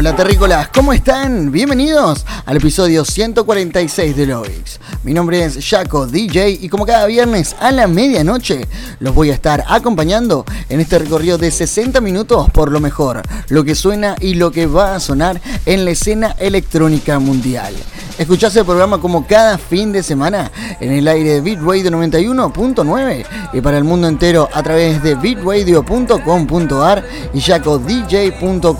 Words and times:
Hola 0.00 0.16
terrícolas, 0.16 0.68
¿cómo 0.68 0.94
están? 0.94 1.50
Bienvenidos 1.52 2.24
al 2.46 2.56
episodio 2.56 3.04
146 3.04 4.16
de 4.16 4.24
Loix. 4.24 4.80
Mi 5.04 5.12
nombre 5.12 5.44
es 5.44 5.58
Jaco 5.62 6.06
DJ 6.06 6.52
y 6.62 6.70
como 6.70 6.86
cada 6.86 7.04
viernes 7.04 7.54
a 7.60 7.70
la 7.70 7.86
medianoche 7.86 8.62
los 8.98 9.14
voy 9.14 9.28
a 9.30 9.34
estar 9.34 9.62
acompañando 9.68 10.46
en 10.70 10.80
este 10.80 10.98
recorrido 11.00 11.36
de 11.36 11.50
60 11.50 12.00
minutos 12.00 12.48
por 12.50 12.72
lo 12.72 12.80
mejor, 12.80 13.20
lo 13.50 13.62
que 13.62 13.74
suena 13.74 14.16
y 14.22 14.36
lo 14.36 14.50
que 14.52 14.64
va 14.66 14.94
a 14.94 15.00
sonar 15.00 15.38
en 15.66 15.84
la 15.84 15.90
escena 15.90 16.34
electrónica 16.38 17.18
mundial. 17.18 17.74
Escuchás 18.16 18.56
el 18.56 18.64
programa 18.64 19.02
como 19.02 19.26
cada 19.26 19.58
fin 19.58 19.92
de 19.92 20.02
semana 20.02 20.50
en 20.80 20.92
el 20.92 21.06
aire 21.08 21.34
de 21.34 21.40
Bitradio 21.42 21.90
91.9 21.90 23.26
y 23.52 23.60
para 23.60 23.76
el 23.76 23.84
mundo 23.84 24.08
entero 24.08 24.48
a 24.54 24.62
través 24.62 25.02
de 25.02 25.14
bitradio.com.ar 25.14 27.04
y 27.34 27.40
jacodj.com.no 27.40 28.70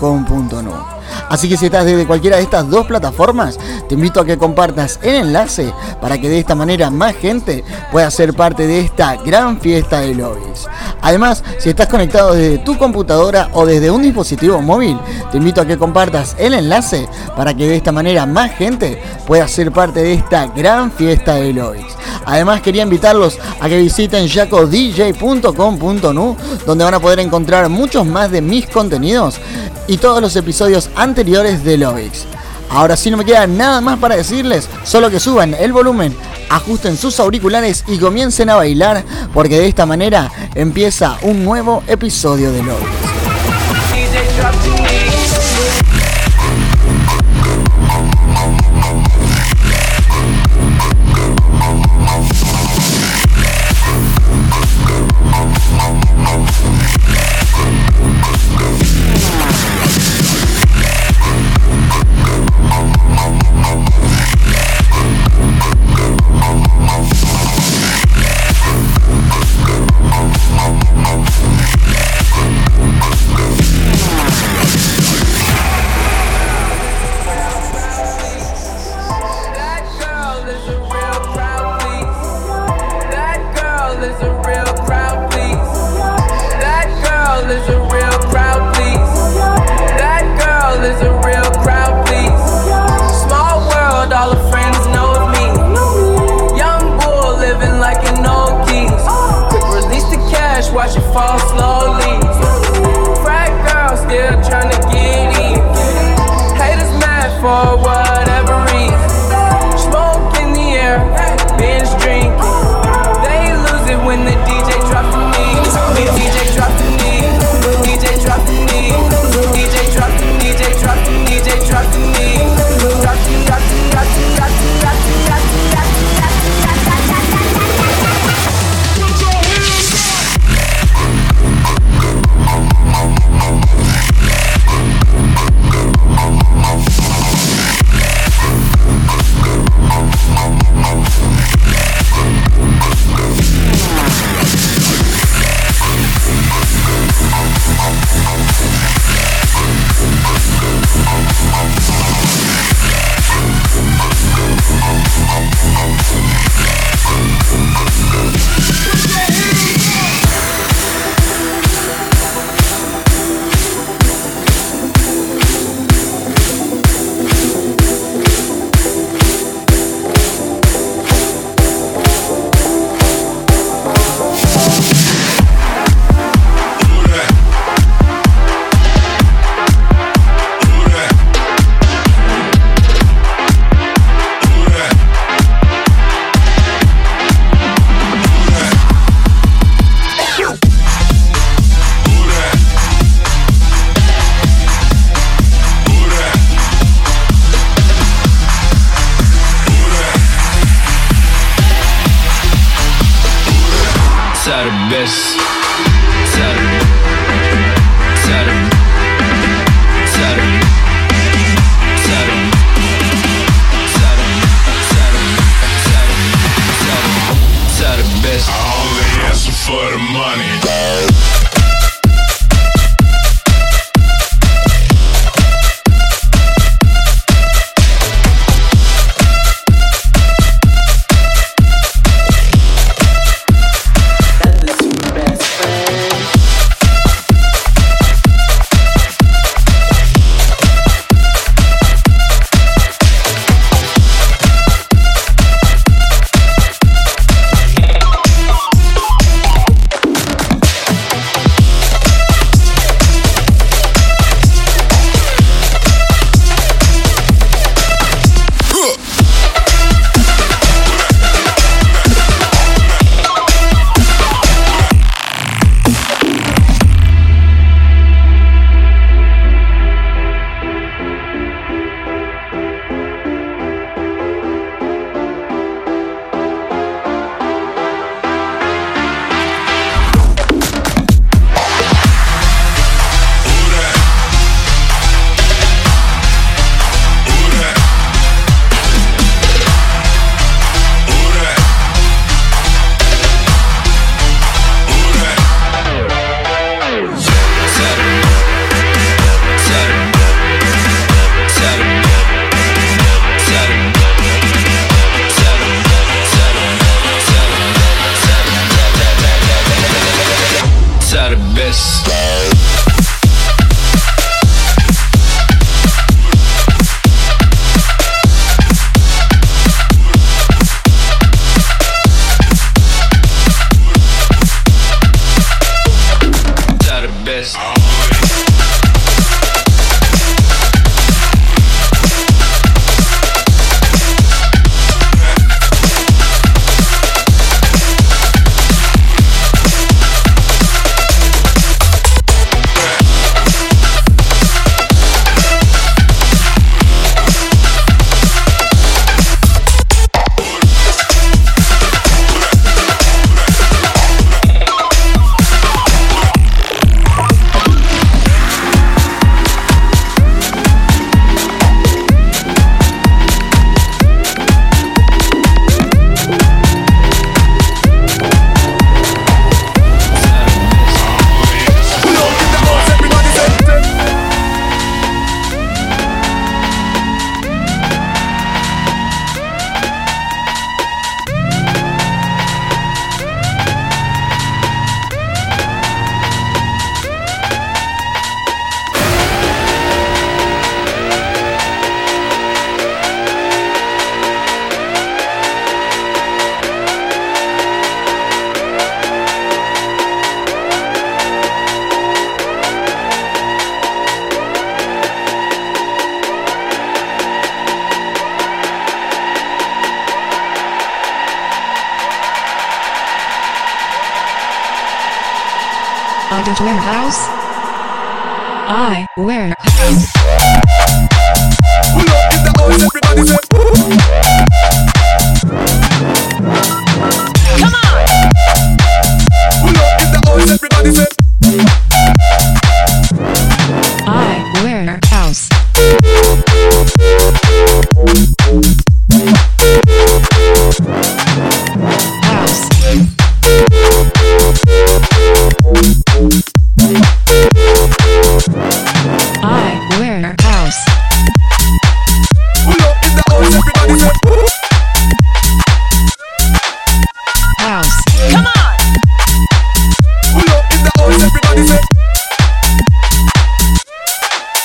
Así 1.29 1.47
que 1.49 1.57
si 1.57 1.65
estás 1.65 1.83
desde 1.85 2.05
cualquiera 2.05 2.37
de 2.37 2.43
estas 2.43 2.69
dos 2.69 2.85
plataformas, 2.85 3.57
te 3.87 3.95
invito 3.95 4.19
a 4.19 4.25
que 4.25 4.37
compartas 4.37 4.99
el 5.01 5.15
enlace 5.15 5.73
para 6.01 6.19
que 6.19 6.27
de 6.29 6.37
esta 6.39 6.53
manera 6.55 6.89
más 6.89 7.15
gente 7.15 7.63
pueda 7.91 8.09
ser 8.11 8.33
parte 8.33 8.67
de 8.67 8.81
esta 8.81 9.15
gran 9.17 9.59
fiesta 9.61 10.01
de 10.01 10.13
lobbies. 10.15 10.67
Además, 11.01 11.43
si 11.57 11.69
estás 11.69 11.87
conectado 11.87 12.33
desde 12.33 12.57
tu 12.59 12.77
computadora 12.77 13.49
o 13.53 13.65
desde 13.65 13.89
un 13.91 14.01
dispositivo 14.01 14.61
móvil, 14.61 14.99
te 15.31 15.37
invito 15.37 15.61
a 15.61 15.65
que 15.65 15.77
compartas 15.77 16.35
el 16.37 16.53
enlace 16.53 17.07
para 17.35 17.53
que 17.53 17.67
de 17.67 17.75
esta 17.77 17.91
manera 17.93 18.25
más 18.25 18.51
gente 18.51 19.01
pueda 19.25 19.47
ser 19.47 19.71
parte 19.71 20.01
de 20.03 20.13
esta 20.13 20.47
gran 20.47 20.91
fiesta 20.91 21.35
de 21.35 21.53
lobbies. 21.53 21.85
Además, 22.25 22.59
quería 22.61 22.83
invitarlos 22.83 23.37
a 23.59 23.67
que 23.67 23.77
visiten 23.77 24.27
jacodj.com.nu, 24.27 26.35
donde 26.65 26.83
van 26.83 26.93
a 26.93 26.99
poder 26.99 27.19
encontrar 27.19 27.67
muchos 27.69 28.05
más 28.05 28.29
de 28.29 28.41
mis 28.41 28.67
contenidos 28.67 29.37
y 29.87 29.97
todos 29.97 30.21
los 30.21 30.35
episodios 30.35 30.89
anteriores 31.01 31.63
de 31.63 31.77
Lovix. 31.77 32.25
Ahora 32.69 32.95
sí 32.95 33.09
no 33.11 33.17
me 33.17 33.25
queda 33.25 33.47
nada 33.47 33.81
más 33.81 33.99
para 33.99 34.15
decirles, 34.15 34.69
solo 34.83 35.09
que 35.09 35.19
suban 35.19 35.53
el 35.55 35.73
volumen, 35.73 36.15
ajusten 36.49 36.95
sus 36.95 37.19
auriculares 37.19 37.83
y 37.87 37.97
comiencen 37.97 38.49
a 38.49 38.55
bailar, 38.55 39.03
porque 39.33 39.59
de 39.59 39.67
esta 39.67 39.85
manera 39.85 40.31
empieza 40.55 41.17
un 41.23 41.43
nuevo 41.43 41.83
episodio 41.87 42.51
de 42.51 42.63
Lovix. 42.63 43.11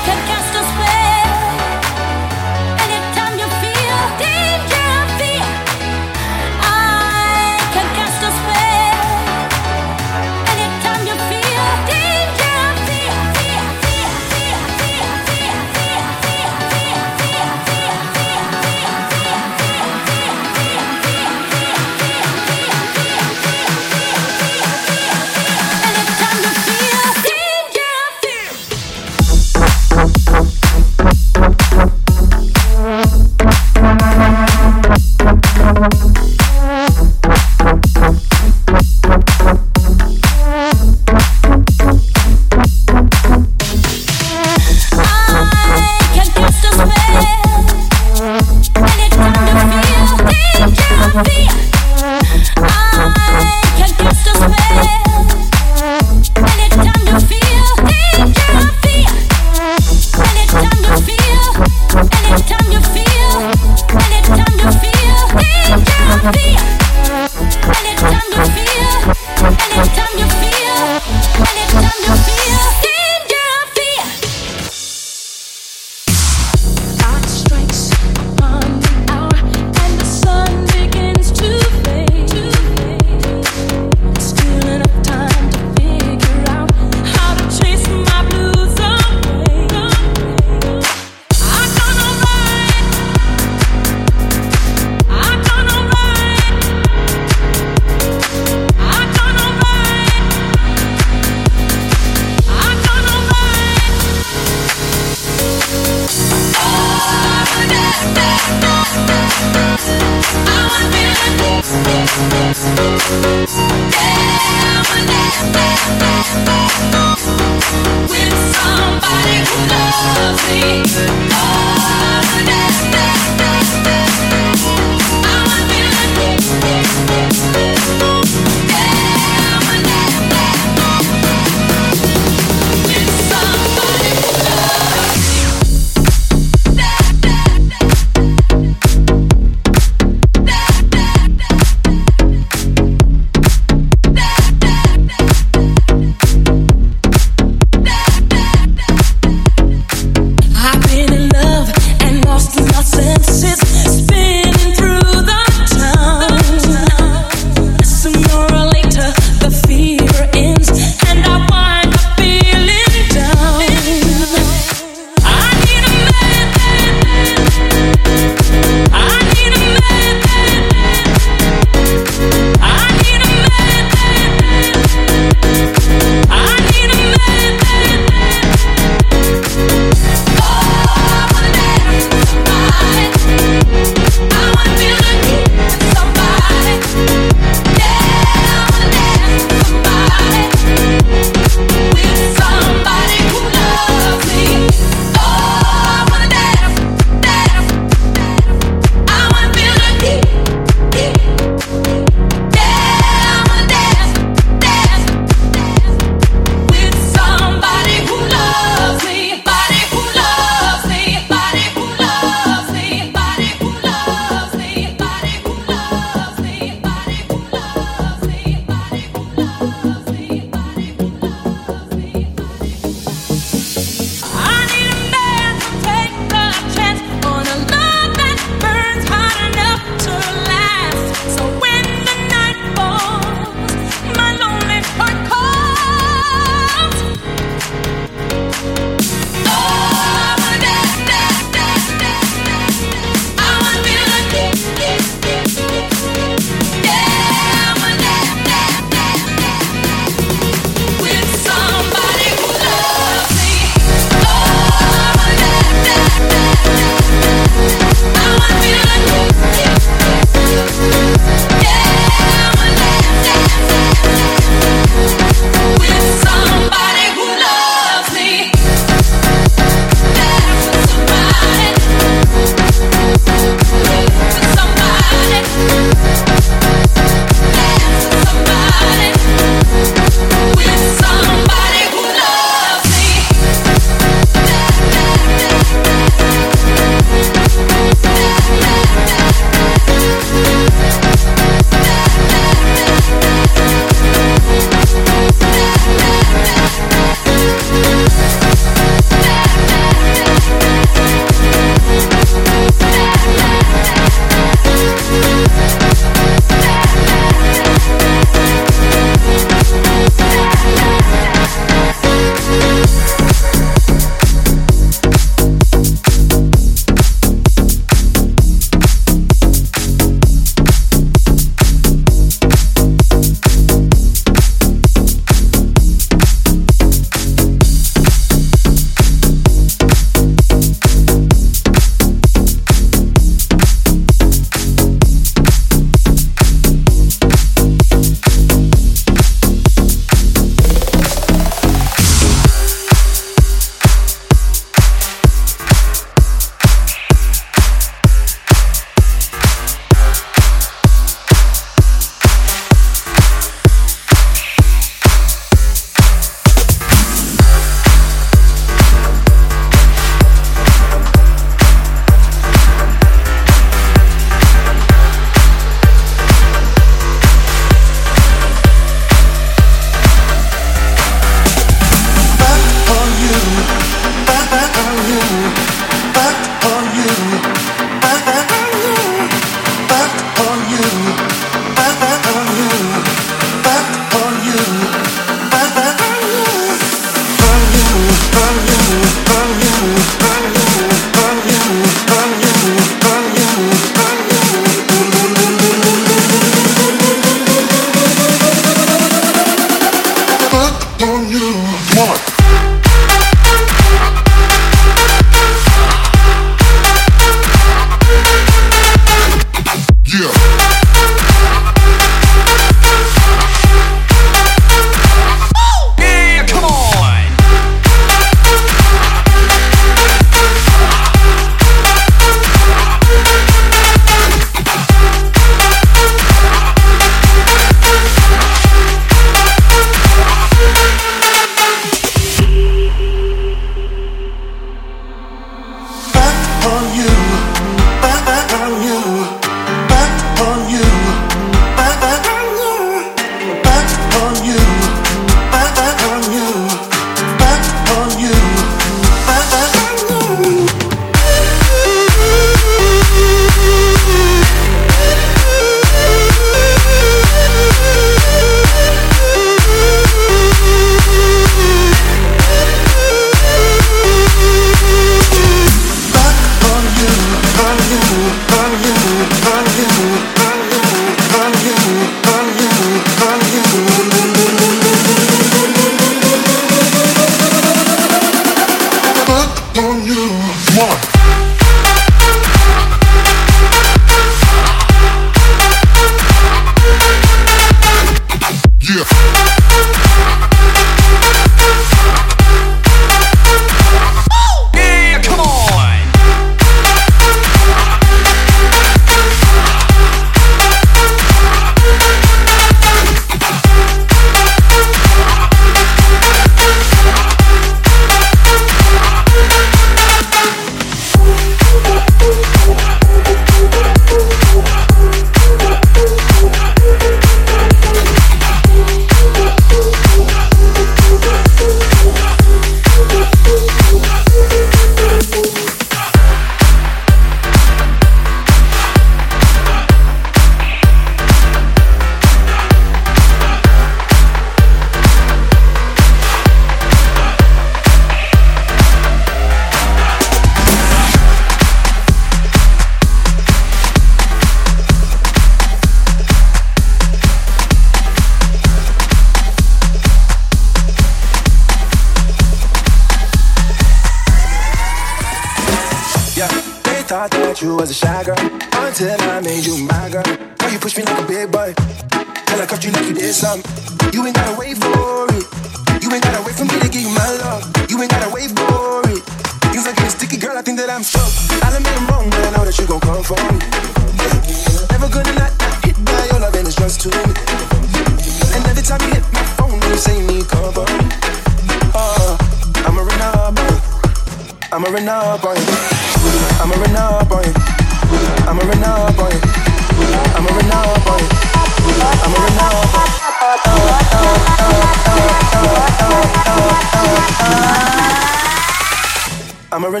I'm 599.78 599.84
a 599.92 600.00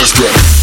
Wednesday. 0.00 0.59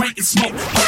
straight 0.00 0.16
and 0.18 0.24
smoke. 0.26 0.79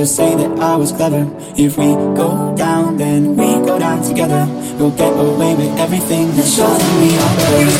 to 0.00 0.06
say 0.06 0.34
that 0.34 0.58
I 0.60 0.76
was 0.76 0.92
clever. 0.92 1.28
If 1.58 1.76
we 1.76 1.88
go 2.20 2.54
down, 2.56 2.96
then 2.96 3.36
we 3.36 3.44
go 3.68 3.78
down 3.78 4.02
together. 4.02 4.46
We'll 4.78 4.92
get 4.92 5.12
away 5.12 5.54
with 5.54 5.78
everything 5.78 6.34
that's 6.36 6.54
showing 6.56 6.88
me 7.00 7.18
our 7.18 7.36
better. 7.36 7.79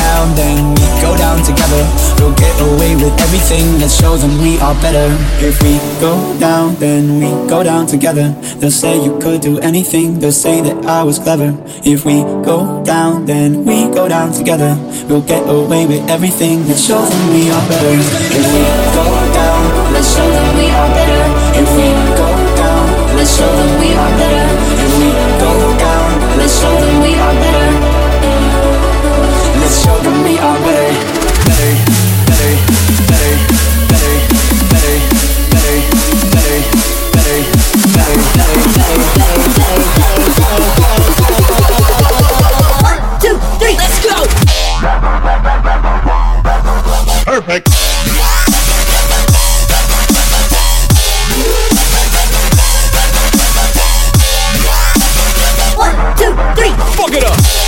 down, 0.21 0.35
then 0.35 0.75
we 0.75 0.85
go 1.01 1.17
down 1.17 1.41
together 1.43 1.81
We'll 2.19 2.35
get 2.35 2.53
away 2.61 2.95
with 2.95 3.17
everything, 3.21 3.79
let's 3.79 3.95
show 3.97 4.15
them 4.17 4.37
we 4.41 4.59
are 4.59 4.75
better 4.81 5.07
If 5.43 5.61
we 5.63 5.77
go 5.99 6.37
down, 6.39 6.75
then 6.75 7.19
we 7.19 7.29
go 7.49 7.63
down 7.63 7.87
together 7.87 8.29
They'll 8.59 8.71
say 8.71 9.03
you 9.03 9.17
could 9.19 9.41
do 9.41 9.59
anything, 9.59 10.19
they'll 10.19 10.31
say 10.31 10.61
that 10.61 10.85
I 10.85 11.03
was 11.03 11.17
clever 11.17 11.57
If 11.83 12.05
we 12.05 12.21
go 12.45 12.83
down, 12.85 13.25
then 13.25 13.65
we 13.65 13.89
go 13.89 14.07
down 14.07 14.31
together 14.31 14.75
We'll 15.09 15.25
get 15.25 15.43
away 15.49 15.87
with 15.87 16.07
everything, 16.09 16.67
let's 16.67 16.85
show 16.85 17.01
them 17.01 17.23
we 17.33 17.49
are 17.49 17.67
better 17.67 17.89
If 17.93 18.47
we 18.55 18.63
go 18.93 19.05
down, 19.33 19.93
let's 19.93 20.15
show 20.15 20.29
them 20.29 20.57
we 20.57 20.67
are 20.69 20.89
better 20.93 21.21
If 21.61 21.69
we 21.77 21.89
go 22.15 22.29
down, 22.57 23.17
let's 23.17 23.35
show 23.35 23.49
them 23.49 23.81
we 23.81 23.89
are 23.97 24.13
better 24.21 24.45
If 24.85 24.91
we 25.01 25.09
go 25.41 25.51
down, 25.81 26.37
let's 26.37 26.59
show 26.61 26.69
them 26.79 27.01
we 27.01 27.15
are 27.15 27.33
better 27.33 27.50
perfect. 47.43 47.67
One, 55.77 56.17
two, 56.17 56.31
three. 56.55 56.69
Fuck 56.95 57.13
it 57.13 57.23
up. 57.23 57.60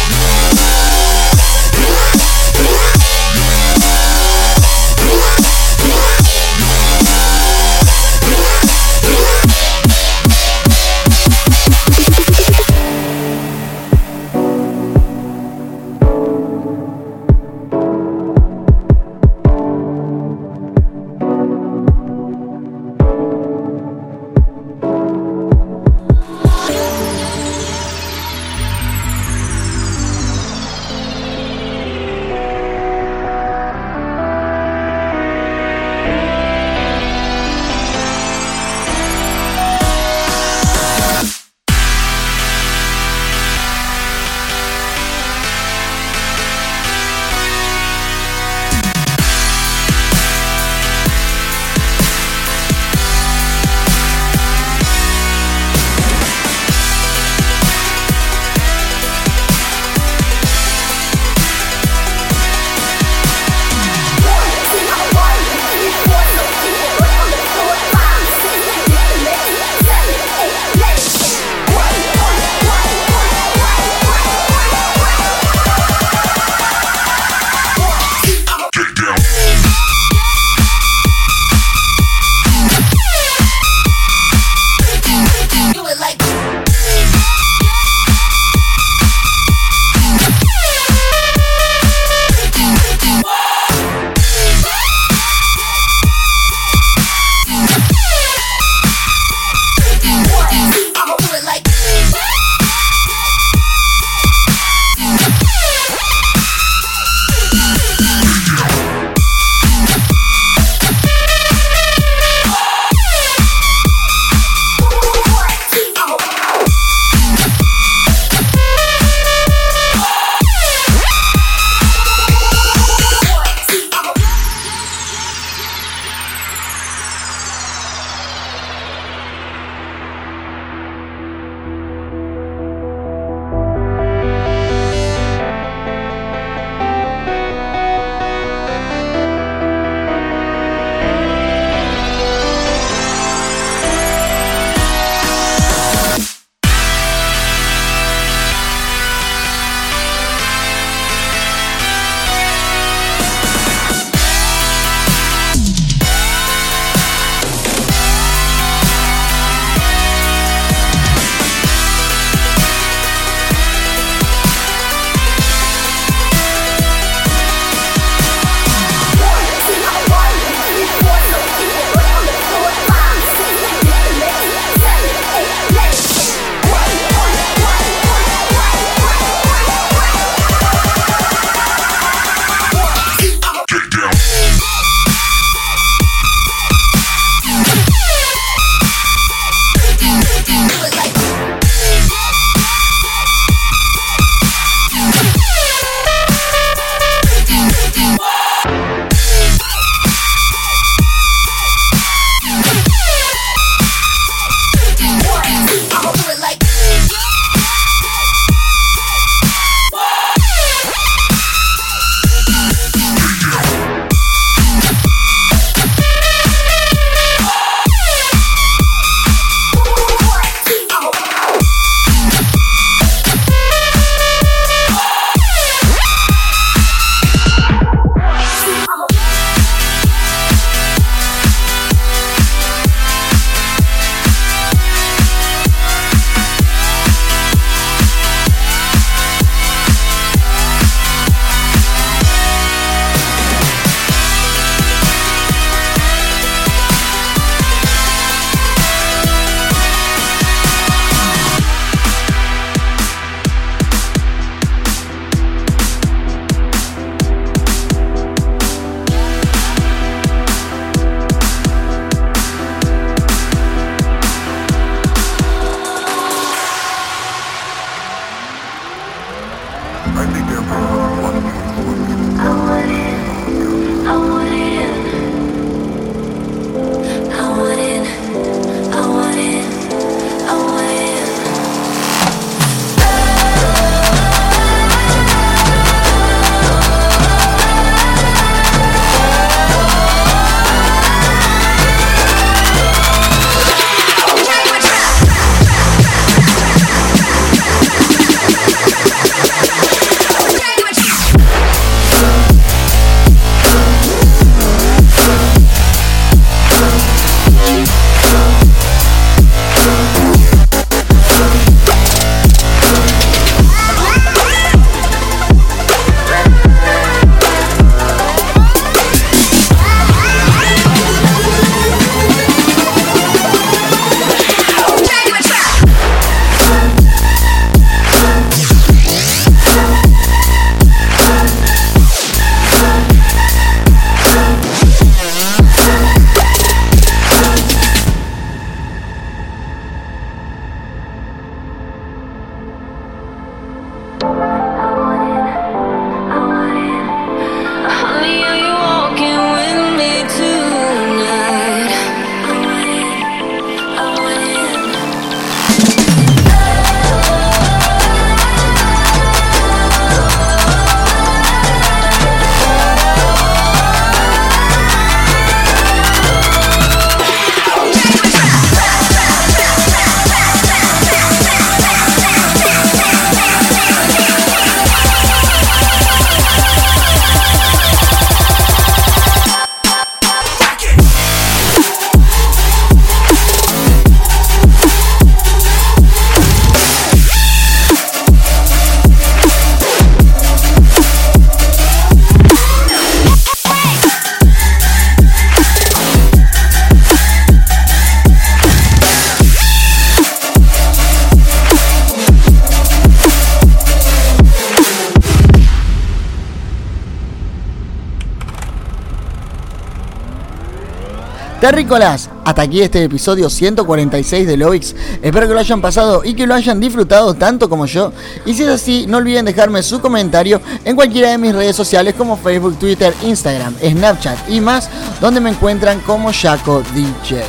terrícolas, 411.84 412.30
hasta 412.46 412.62
aquí 412.62 412.82
este 412.82 413.04
episodio 413.04 413.50
146 413.50 414.48
de 414.48 414.56
Loix. 414.58 414.96
Espero 415.22 415.48
que 415.48 415.54
lo 415.54 415.60
hayan 415.60 415.82
pasado 415.82 416.22
y 416.24 416.34
que 416.34 416.48
lo 416.48 416.56
hayan 416.56 416.80
disfrutado 416.80 417.34
tanto 417.34 417.70
como 417.70 417.86
yo. 417.86 418.14
Y 418.46 418.54
si 418.54 418.64
es 418.64 418.70
así, 418.70 419.06
no 419.08 419.18
olviden 419.18 419.44
dejarme 419.44 419.84
su 419.84 420.00
comentario 420.00 420.62
en 420.86 420.96
cualquiera 420.96 421.32
de 421.32 421.38
mis 421.38 421.54
redes 421.54 421.76
sociales 421.76 422.16
como 422.18 422.38
Facebook, 422.38 422.80
Twitter, 422.80 423.14
Instagram, 423.24 423.76
Snapchat 423.82 424.50
y 424.50 424.62
más, 424.62 424.90
donde 425.20 425.42
me 425.42 425.50
encuentran 425.50 426.00
como 426.02 426.32
Jaco 426.32 426.82
DJ. 426.96 427.44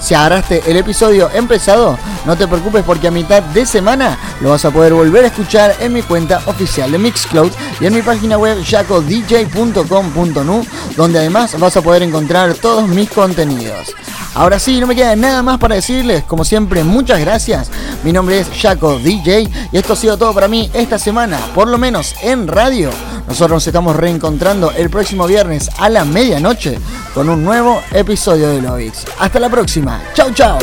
Si 0.00 0.14
agarraste 0.14 0.62
el 0.66 0.76
episodio 0.76 1.30
empezado, 1.34 1.96
no 2.28 2.36
te 2.36 2.46
preocupes 2.46 2.84
porque 2.84 3.08
a 3.08 3.10
mitad 3.10 3.42
de 3.42 3.64
semana 3.66 4.18
lo 4.42 4.50
vas 4.50 4.62
a 4.66 4.70
poder 4.70 4.92
volver 4.92 5.24
a 5.24 5.28
escuchar 5.28 5.74
en 5.80 5.94
mi 5.94 6.02
cuenta 6.02 6.42
oficial 6.44 6.92
de 6.92 6.98
Mixcloud 6.98 7.50
y 7.80 7.86
en 7.86 7.94
mi 7.94 8.02
página 8.02 8.36
web 8.36 8.62
yacodj.com.nu, 8.62 10.66
donde 10.94 11.18
además 11.20 11.58
vas 11.58 11.78
a 11.78 11.82
poder 11.82 12.02
encontrar 12.02 12.52
todos 12.52 12.86
mis 12.86 13.08
contenidos. 13.10 13.92
Ahora 14.34 14.58
sí, 14.58 14.78
no 14.78 14.86
me 14.86 14.94
queda 14.94 15.16
nada 15.16 15.42
más 15.42 15.56
para 15.56 15.76
decirles, 15.76 16.22
como 16.24 16.44
siempre, 16.44 16.84
muchas 16.84 17.18
gracias. 17.20 17.70
Mi 18.04 18.12
nombre 18.12 18.40
es 18.40 18.48
Jaco 18.60 18.98
DJ 18.98 19.48
y 19.72 19.78
esto 19.78 19.94
ha 19.94 19.96
sido 19.96 20.18
todo 20.18 20.34
para 20.34 20.48
mí 20.48 20.70
esta 20.74 20.98
semana, 20.98 21.38
por 21.54 21.66
lo 21.66 21.78
menos 21.78 22.14
en 22.20 22.46
radio. 22.46 22.90
Nosotros 23.26 23.52
nos 23.56 23.66
estamos 23.66 23.96
reencontrando 23.96 24.70
el 24.72 24.90
próximo 24.90 25.26
viernes 25.26 25.70
a 25.78 25.88
la 25.88 26.04
medianoche 26.04 26.78
con 27.14 27.30
un 27.30 27.42
nuevo 27.42 27.80
episodio 27.92 28.50
de 28.50 28.60
Lovis. 28.60 29.06
Hasta 29.18 29.40
la 29.40 29.48
próxima. 29.48 29.98
Chao, 30.14 30.30
chao. 30.34 30.58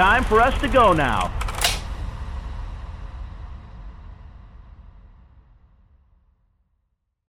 Time 0.00 0.24
for 0.24 0.40
us 0.40 0.58
to 0.62 0.66
go 0.66 0.94
now. 0.94 1.49